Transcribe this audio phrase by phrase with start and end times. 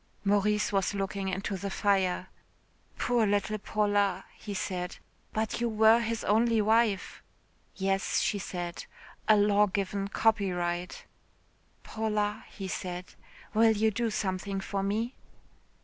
[0.23, 2.27] '"Maurice was looking into the fire.
[2.97, 4.95] "Poor little Paula," he said.
[5.31, 7.21] "But you were his only wife."
[7.75, 8.87] "Yes," she said,
[9.27, 11.05] "a law given copyright."
[11.83, 13.13] "Paula," he said,
[13.53, 15.13] "will you do something for me?"